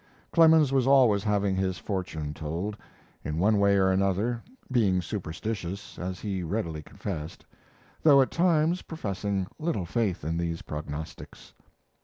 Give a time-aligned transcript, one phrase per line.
[0.31, 2.75] Clemens was always having his fortune told,
[3.23, 7.45] in one way or another, being superstitious, as he readily confessed,
[8.01, 11.53] though at times professing little faith in these prognostics.